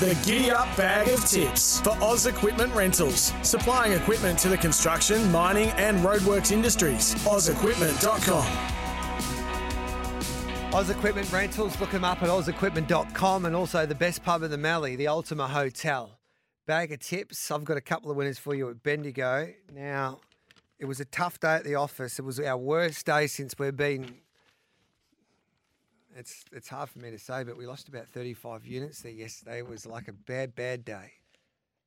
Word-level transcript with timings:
The 0.00 0.16
Giddy 0.24 0.52
Up 0.52 0.68
Bag 0.76 1.08
of 1.08 1.24
Tips 1.24 1.80
for 1.80 1.90
Oz 2.00 2.26
Equipment 2.26 2.72
Rentals, 2.72 3.32
supplying 3.42 3.94
equipment 3.94 4.38
to 4.38 4.48
the 4.48 4.56
construction, 4.56 5.28
mining, 5.32 5.70
and 5.70 5.98
roadworks 5.98 6.52
industries. 6.52 7.16
OzEquipment.com. 7.24 8.46
Oz 10.72 10.90
Equipment 10.90 11.32
Rentals, 11.32 11.80
look 11.80 11.90
them 11.90 12.04
up 12.04 12.22
at 12.22 12.28
ozequipment.com 12.28 13.44
and 13.44 13.56
also 13.56 13.86
the 13.86 13.94
best 13.96 14.22
pub 14.22 14.44
in 14.44 14.52
the 14.52 14.56
Mallee, 14.56 14.94
the 14.94 15.08
Ultima 15.08 15.48
Hotel. 15.48 16.20
Bag 16.64 16.92
of 16.92 17.00
tips. 17.00 17.50
I've 17.50 17.64
got 17.64 17.76
a 17.76 17.80
couple 17.80 18.08
of 18.12 18.16
winners 18.16 18.38
for 18.38 18.54
you 18.54 18.70
at 18.70 18.84
Bendigo. 18.84 19.52
Now, 19.74 20.20
it 20.78 20.84
was 20.84 21.00
a 21.00 21.06
tough 21.06 21.40
day 21.40 21.56
at 21.56 21.64
the 21.64 21.74
office. 21.74 22.20
It 22.20 22.24
was 22.24 22.38
our 22.38 22.56
worst 22.56 23.04
day 23.04 23.26
since 23.26 23.58
we've 23.58 23.76
been. 23.76 24.14
It's 26.18 26.44
it's 26.50 26.68
hard 26.68 26.90
for 26.90 26.98
me 26.98 27.12
to 27.12 27.18
say, 27.18 27.44
but 27.44 27.56
we 27.56 27.64
lost 27.64 27.88
about 27.88 28.08
35 28.08 28.66
units 28.66 29.02
there 29.02 29.12
yesterday. 29.12 29.58
It 29.58 29.68
was 29.68 29.86
like 29.86 30.08
a 30.08 30.12
bad, 30.12 30.56
bad 30.56 30.84
day. 30.84 31.12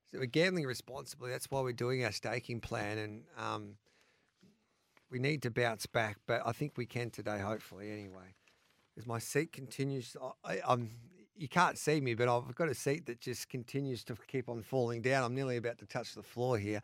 So 0.09 0.19
we're 0.19 0.25
gambling 0.25 0.65
responsibly. 0.65 1.31
That's 1.31 1.51
why 1.51 1.59
we're 1.59 1.73
doing 1.73 2.05
our 2.05 2.13
staking 2.13 2.61
plan, 2.61 2.97
and 2.97 3.23
um, 3.37 3.75
we 5.11 5.19
need 5.19 5.41
to 5.41 5.51
bounce 5.51 5.85
back. 5.85 6.15
But 6.27 6.43
I 6.45 6.53
think 6.53 6.77
we 6.77 6.85
can 6.85 7.09
today, 7.09 7.39
hopefully. 7.39 7.91
Anyway, 7.91 8.35
as 8.97 9.05
my 9.05 9.19
seat 9.19 9.51
continues, 9.51 10.15
I, 10.45 10.61
I'm. 10.65 10.91
You 11.35 11.49
can't 11.49 11.77
see 11.77 11.99
me, 11.99 12.13
but 12.13 12.29
I've 12.29 12.55
got 12.55 12.69
a 12.69 12.75
seat 12.75 13.07
that 13.07 13.19
just 13.19 13.49
continues 13.49 14.05
to 14.05 14.15
keep 14.27 14.47
on 14.47 14.61
falling 14.61 15.01
down. 15.01 15.25
I'm 15.25 15.35
nearly 15.35 15.57
about 15.57 15.77
to 15.79 15.85
touch 15.85 16.13
the 16.15 16.23
floor 16.23 16.57
here. 16.57 16.81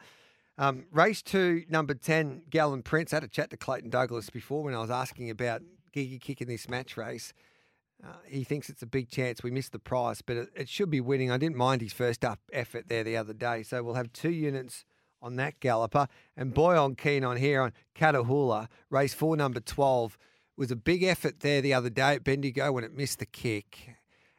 Um, 0.58 0.86
race 0.92 1.22
two, 1.22 1.64
number 1.70 1.94
10, 1.94 2.44
Gallon 2.50 2.82
Prince. 2.82 3.14
I 3.14 3.18
had 3.18 3.24
a 3.24 3.28
chat 3.28 3.52
to 3.52 3.58
Clayton 3.58 3.92
Douglas 3.92 4.32
before 4.32 4.64
when 4.64 4.74
I 4.74 4.80
was 4.80 4.90
asking 4.90 5.30
about 5.30 5.62
Gigi 5.98 6.20
kicking 6.20 6.48
this 6.48 6.70
match 6.70 6.96
race. 6.96 7.34
Uh, 8.04 8.10
he 8.28 8.44
thinks 8.44 8.70
it's 8.70 8.84
a 8.84 8.88
big 8.88 9.10
chance 9.10 9.42
we 9.42 9.50
missed 9.50 9.72
the 9.72 9.80
price, 9.80 10.22
but 10.22 10.38
it, 10.38 10.50
it, 10.56 10.70
should 10.70 10.92
be 10.92 11.02
winning. 11.02 11.32
I 11.32 11.38
didn't 11.38 11.56
mind 11.56 11.82
his 11.82 11.92
first 11.92 12.24
up 12.24 12.40
effort 12.54 12.88
there 12.88 13.04
the 13.04 13.18
other 13.18 13.34
day. 13.34 13.64
So 13.64 13.82
we'll 13.82 13.96
have 13.96 14.14
two 14.14 14.30
units 14.30 14.86
on 15.24 15.38
that 15.38 15.60
galloper. 15.60 16.08
And 16.36 16.54
boy, 16.54 16.80
I'm 16.80 16.94
keen 16.94 17.24
on 17.24 17.38
here 17.38 17.64
on 17.64 17.74
Catahoula, 17.96 18.68
race 18.92 19.16
four, 19.16 19.36
number 19.36 19.60
12. 19.60 20.20
Was 20.56 20.70
a 20.70 20.76
big 20.76 21.02
effort 21.02 21.40
there 21.40 21.62
the 21.62 21.74
other 21.74 21.90
day 21.90 22.14
at 22.14 22.24
Bendigo 22.24 22.72
when 22.72 22.84
it 22.84 22.96
missed 22.96 23.18
the 23.18 23.26
kick. 23.26 23.96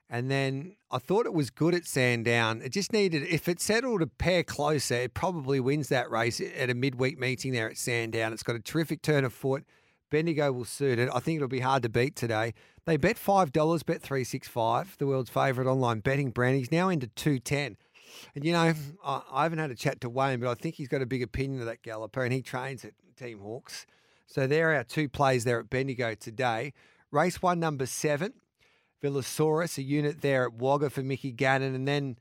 And 0.08 0.30
then 0.30 0.77
I 0.92 0.98
thought 0.98 1.27
it 1.27 1.34
was 1.34 1.50
good 1.50 1.74
at 1.74 1.86
Sandown. 1.86 2.62
It 2.62 2.70
just 2.70 2.92
needed, 2.92 3.24
if 3.24 3.48
it 3.48 3.61
settled 3.61 4.02
a 4.02 4.06
pair 4.06 4.44
closer, 4.44 4.94
it 4.94 5.14
probably 5.14 5.58
wins 5.58 5.88
that 5.88 6.08
race 6.08 6.40
at 6.40 6.70
a 6.70 6.74
midweek 6.74 7.18
meeting 7.18 7.52
there 7.52 7.68
at 7.68 7.78
Sandown. 7.78 8.33
It's 8.33 8.44
got 8.44 8.55
a 8.55 8.61
terrific 8.61 9.02
turn 9.02 9.24
of 9.24 9.33
foot. 9.33 9.64
Bendigo 10.11 10.53
will 10.53 10.64
suit 10.64 10.98
it. 10.98 11.09
I 11.14 11.20
think 11.20 11.37
it'll 11.37 11.48
be 11.48 11.61
hard 11.61 11.83
to 11.83 11.89
beat 11.89 12.17
today. 12.17 12.55
They 12.84 12.97
bet 12.97 13.17
$5, 13.17 13.53
bet 13.53 14.03
365 14.03 14.97
the 14.98 15.06
world's 15.06 15.31
favourite 15.31 15.69
online 15.69 16.01
betting 16.01 16.31
brand. 16.31 16.56
He's 16.56 16.73
now 16.73 16.89
into 16.89 17.09
210 17.09 17.77
And, 18.34 18.45
you 18.45 18.53
know, 18.53 18.73
I, 19.05 19.23
I 19.31 19.42
haven't 19.42 19.59
had 19.59 19.70
a 19.70 19.75
chat 19.75 20.01
to 20.03 20.09
Wayne, 20.09 20.41
but 20.41 20.48
I 20.48 20.55
think 20.55 20.77
he's 20.77 20.89
got 20.89 21.03
a 21.03 21.06
big 21.06 21.23
opinion 21.23 21.61
of 21.61 21.67
that 21.67 21.83
galloper 21.83 22.25
and 22.25 22.33
he 22.33 22.42
trains 22.42 22.84
at 22.84 22.92
Team 23.19 23.41
Hawkes. 23.41 23.86
So 24.27 24.47
there 24.47 24.70
are 24.70 24.77
our 24.77 24.84
two 24.84 25.09
plays 25.09 25.45
there 25.45 25.61
at 25.61 25.70
Bendigo 25.70 26.14
today. 26.14 26.73
Race 27.11 27.41
one, 27.42 27.61
number 27.61 27.86
seven. 27.86 28.34
Villasaurus, 29.03 29.79
a 29.79 29.83
unit 29.83 30.23
there 30.23 30.45
at 30.45 30.55
Wagga 30.55 30.91
for 30.91 31.03
Mickey 31.03 31.31
Gannon, 31.31 31.75
and 31.75 31.86
then 31.86 32.19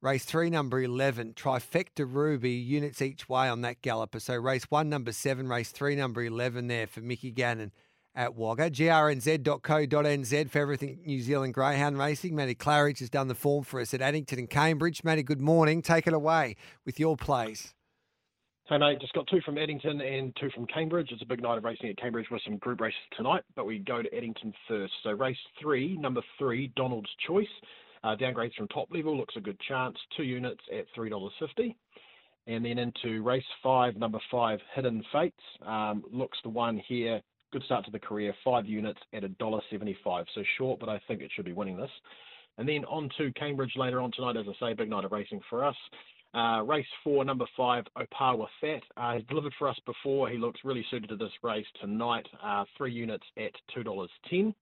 race 0.00 0.24
three, 0.24 0.50
number 0.50 0.80
11, 0.80 1.34
Trifecta 1.34 2.06
Ruby, 2.06 2.52
units 2.52 3.02
each 3.02 3.28
way 3.28 3.48
on 3.48 3.62
that 3.62 3.82
galloper. 3.82 4.20
So 4.20 4.36
race 4.36 4.64
one, 4.70 4.88
number 4.88 5.12
seven, 5.12 5.48
race 5.48 5.70
three, 5.70 5.96
number 5.96 6.22
11 6.22 6.68
there 6.68 6.86
for 6.86 7.00
Mickey 7.00 7.30
Gannon 7.30 7.72
at 8.14 8.34
Wagga. 8.34 8.70
grnz.co.nz 8.70 10.50
for 10.50 10.58
everything 10.58 11.00
New 11.04 11.20
Zealand 11.20 11.54
Greyhound 11.54 11.98
Racing. 11.98 12.34
Matty 12.34 12.54
Claridge 12.54 12.98
has 12.98 13.10
done 13.10 13.28
the 13.28 13.34
form 13.34 13.64
for 13.64 13.80
us 13.80 13.94
at 13.94 14.00
Addington 14.00 14.38
and 14.40 14.50
Cambridge. 14.50 15.04
Matty, 15.04 15.22
good 15.22 15.40
morning. 15.40 15.82
Take 15.82 16.06
it 16.06 16.14
away 16.14 16.56
with 16.84 16.98
your 16.98 17.16
plays. 17.16 17.74
Hey 18.68 18.76
mate, 18.76 19.00
just 19.00 19.14
got 19.14 19.26
two 19.28 19.40
from 19.46 19.56
Addington 19.56 20.02
and 20.02 20.36
two 20.38 20.50
from 20.50 20.66
Cambridge. 20.66 21.08
It's 21.10 21.22
a 21.22 21.26
big 21.26 21.40
night 21.40 21.56
of 21.56 21.64
racing 21.64 21.88
at 21.88 21.96
Cambridge 21.96 22.26
with 22.30 22.42
some 22.44 22.58
group 22.58 22.82
races 22.82 22.98
tonight, 23.16 23.42
but 23.56 23.64
we 23.64 23.78
go 23.78 24.02
to 24.02 24.14
Addington 24.14 24.52
first. 24.68 24.92
So 25.02 25.12
race 25.12 25.38
three, 25.58 25.96
number 25.96 26.20
three, 26.38 26.70
Donald's 26.76 27.08
Choice. 27.26 27.46
Uh, 28.04 28.16
downgrades 28.16 28.54
from 28.54 28.68
top 28.68 28.88
level, 28.92 29.16
looks 29.16 29.34
a 29.36 29.40
good 29.40 29.58
chance. 29.60 29.96
Two 30.16 30.22
units 30.22 30.62
at 30.72 30.86
$3.50. 30.96 31.74
And 32.46 32.64
then 32.64 32.78
into 32.78 33.22
race 33.22 33.44
five, 33.62 33.96
number 33.96 34.18
five, 34.30 34.58
Hidden 34.74 35.04
Fates. 35.12 35.36
Um, 35.66 36.02
looks 36.10 36.38
the 36.42 36.48
one 36.48 36.80
here. 36.88 37.20
Good 37.52 37.62
start 37.64 37.84
to 37.86 37.90
the 37.90 37.98
career, 37.98 38.34
five 38.44 38.66
units 38.66 39.00
at 39.12 39.22
$1.75. 39.22 40.24
So 40.34 40.42
short, 40.56 40.80
but 40.80 40.88
I 40.88 41.00
think 41.06 41.20
it 41.20 41.30
should 41.34 41.44
be 41.44 41.52
winning 41.52 41.76
this. 41.76 41.90
And 42.56 42.68
then 42.68 42.84
on 42.86 43.08
to 43.18 43.32
Cambridge 43.32 43.74
later 43.76 44.00
on 44.00 44.10
tonight, 44.12 44.36
as 44.36 44.46
I 44.48 44.68
say, 44.68 44.74
big 44.74 44.90
night 44.90 45.04
of 45.04 45.12
racing 45.12 45.40
for 45.48 45.64
us. 45.64 45.76
Uh, 46.34 46.62
race 46.62 46.86
four, 47.02 47.24
number 47.24 47.46
five, 47.56 47.84
Opawa 47.96 48.46
Fat. 48.60 48.82
Uh, 48.96 49.14
he's 49.14 49.24
delivered 49.28 49.54
for 49.58 49.68
us 49.68 49.78
before. 49.86 50.28
He 50.28 50.36
looks 50.36 50.60
really 50.64 50.84
suited 50.90 51.08
to 51.08 51.16
this 51.16 51.32
race 51.42 51.66
tonight. 51.80 52.26
Uh, 52.42 52.64
three 52.76 52.92
units 52.92 53.24
at 53.38 53.52
$2.10. 53.76 54.54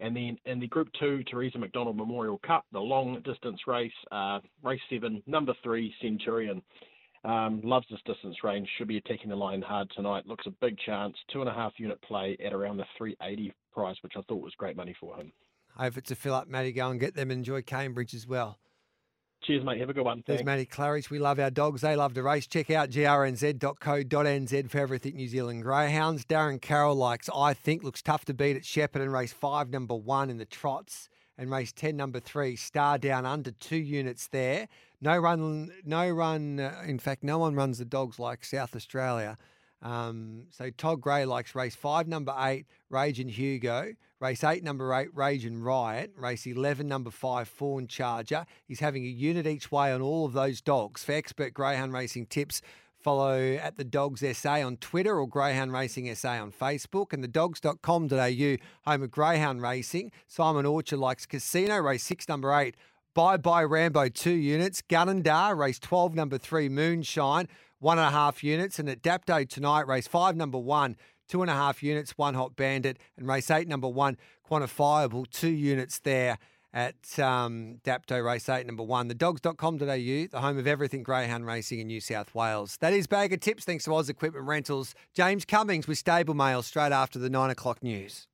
And 0.00 0.16
then 0.16 0.36
in 0.44 0.60
the 0.60 0.66
Group 0.66 0.88
2, 1.00 1.24
Teresa 1.24 1.58
McDonald 1.58 1.96
Memorial 1.96 2.40
Cup, 2.44 2.64
the 2.72 2.80
long 2.80 3.20
distance 3.22 3.60
race, 3.66 3.92
uh, 4.10 4.40
race 4.62 4.80
7, 4.90 5.22
number 5.26 5.54
3, 5.62 5.94
Centurion. 6.02 6.62
Um, 7.24 7.62
loves 7.64 7.86
this 7.90 8.00
distance 8.04 8.36
range, 8.44 8.68
should 8.76 8.88
be 8.88 8.98
attacking 8.98 9.30
the 9.30 9.36
line 9.36 9.62
hard 9.62 9.90
tonight. 9.96 10.26
Looks 10.26 10.46
a 10.46 10.50
big 10.60 10.76
chance. 10.84 11.16
Two 11.32 11.40
and 11.40 11.48
a 11.48 11.54
half 11.54 11.72
unit 11.78 12.00
play 12.02 12.36
at 12.44 12.52
around 12.52 12.76
the 12.76 12.84
380 12.98 13.54
price, 13.72 13.96
which 14.02 14.12
I 14.14 14.20
thought 14.28 14.42
was 14.42 14.52
great 14.58 14.76
money 14.76 14.94
for 15.00 15.16
him. 15.16 15.32
It's 15.80 16.10
a 16.10 16.14
fill 16.14 16.34
up, 16.34 16.48
Matty. 16.48 16.72
Go 16.72 16.90
and 16.90 17.00
get 17.00 17.14
them. 17.14 17.30
Enjoy 17.30 17.62
Cambridge 17.62 18.12
as 18.12 18.26
well. 18.26 18.58
Cheers, 19.44 19.62
mate. 19.62 19.78
Have 19.78 19.90
a 19.90 19.92
good 19.92 20.04
one. 20.04 20.22
There's 20.26 20.38
Thanks. 20.38 20.46
Matty 20.46 20.64
Claridge. 20.64 21.10
We 21.10 21.18
love 21.18 21.38
our 21.38 21.50
dogs. 21.50 21.82
They 21.82 21.96
love 21.96 22.14
to 22.14 22.22
race. 22.22 22.46
Check 22.46 22.70
out 22.70 22.88
grnz.co.nz 22.90 24.70
for 24.70 24.78
everything 24.78 25.16
New 25.16 25.28
Zealand 25.28 25.62
Greyhounds. 25.62 26.24
Darren 26.24 26.60
Carroll 26.60 26.94
likes, 26.94 27.28
I 27.34 27.52
think, 27.52 27.82
looks 27.82 28.00
tough 28.00 28.24
to 28.24 28.34
beat 28.34 28.56
at 28.56 28.62
Shepparton 28.62 29.12
race 29.12 29.34
five, 29.34 29.68
number 29.68 29.94
one 29.94 30.30
in 30.30 30.38
the 30.38 30.46
trots, 30.46 31.10
and 31.36 31.50
race 31.50 31.72
10, 31.72 31.94
number 31.94 32.20
three, 32.20 32.56
Star 32.56 32.96
Down 32.96 33.26
under 33.26 33.50
two 33.50 33.76
units 33.76 34.28
there. 34.28 34.66
No 35.02 35.18
run, 35.18 35.70
no 35.84 36.08
run. 36.08 36.60
Uh, 36.60 36.82
in 36.86 36.98
fact, 36.98 37.22
no 37.22 37.38
one 37.38 37.54
runs 37.54 37.78
the 37.78 37.84
dogs 37.84 38.18
like 38.18 38.44
South 38.44 38.74
Australia. 38.74 39.36
Um, 39.82 40.46
so 40.50 40.70
Todd 40.70 41.00
Gray 41.00 41.24
likes 41.24 41.54
race 41.54 41.74
five, 41.76 42.08
number 42.08 42.34
eight, 42.38 42.66
Rage 42.88 43.20
and 43.20 43.30
Hugo. 43.30 43.94
Race 44.20 44.42
eight, 44.42 44.64
number 44.64 44.94
eight, 44.94 45.14
Rage 45.14 45.44
and 45.44 45.62
Riot. 45.62 46.12
Race 46.16 46.46
11, 46.46 46.88
number 46.88 47.10
five, 47.10 47.46
Fawn 47.46 47.86
Charger. 47.86 48.46
He's 48.66 48.80
having 48.80 49.04
a 49.04 49.08
unit 49.08 49.46
each 49.46 49.70
way 49.70 49.92
on 49.92 50.00
all 50.00 50.24
of 50.24 50.32
those 50.32 50.62
dogs. 50.62 51.04
For 51.04 51.12
expert 51.12 51.52
greyhound 51.52 51.92
racing 51.92 52.26
tips, 52.26 52.62
follow 53.04 53.38
at 53.56 53.76
the 53.76 53.84
Dogs 53.84 54.24
SA 54.36 54.66
on 54.66 54.78
Twitter 54.78 55.18
or 55.18 55.28
Greyhound 55.28 55.74
Racing 55.74 56.12
SA 56.14 56.40
on 56.40 56.52
Facebook 56.52 57.12
and 57.12 57.22
the 57.22 57.28
dogs.com.au, 57.28 58.56
home 58.86 59.02
of 59.02 59.10
greyhound 59.10 59.60
racing. 59.60 60.10
Simon 60.26 60.64
Orchard 60.64 60.98
likes 60.98 61.26
Casino, 61.26 61.76
race 61.76 62.02
six, 62.02 62.26
number 62.26 62.50
eight. 62.54 62.76
Bye 63.14 63.36
bye 63.36 63.62
Rambo, 63.62 64.08
two 64.08 64.32
units. 64.32 64.82
Gunnedah, 64.82 65.56
race 65.56 65.78
12, 65.78 66.14
number 66.14 66.36
three, 66.36 66.68
Moonshine 66.68 67.48
one 67.84 67.98
and 67.98 68.08
a 68.08 68.10
half 68.10 68.42
units. 68.42 68.78
And 68.78 68.88
at 68.88 69.02
Dapto 69.02 69.48
tonight, 69.48 69.86
race 69.86 70.08
five, 70.08 70.36
number 70.36 70.58
one, 70.58 70.96
two 71.28 71.42
and 71.42 71.50
a 71.50 71.54
half 71.54 71.82
units, 71.82 72.16
one 72.16 72.34
hot 72.34 72.56
bandit. 72.56 72.98
And 73.16 73.28
race 73.28 73.50
eight, 73.50 73.68
number 73.68 73.88
one, 73.88 74.16
quantifiable, 74.50 75.30
two 75.30 75.50
units 75.50 76.00
there 76.00 76.38
at 76.72 77.18
um, 77.20 77.78
Dapto 77.84 78.24
Race 78.24 78.48
8, 78.48 78.66
number 78.66 78.82
one. 78.82 79.06
The 79.06 79.14
dogs.com.au, 79.14 79.76
the 79.78 80.28
home 80.34 80.58
of 80.58 80.66
everything 80.66 81.04
greyhound 81.04 81.46
racing 81.46 81.78
in 81.78 81.86
New 81.86 82.00
South 82.00 82.34
Wales. 82.34 82.76
That 82.80 82.92
is 82.92 83.06
Bag 83.06 83.32
of 83.32 83.38
Tips, 83.38 83.64
thanks 83.64 83.84
to 83.84 83.94
Oz 83.94 84.08
Equipment 84.08 84.44
Rentals. 84.44 84.92
James 85.14 85.44
Cummings 85.44 85.86
with 85.86 85.98
Stable 85.98 86.34
Mail 86.34 86.62
straight 86.62 86.90
after 86.90 87.20
the 87.20 87.30
nine 87.30 87.50
o'clock 87.50 87.80
news. 87.80 88.26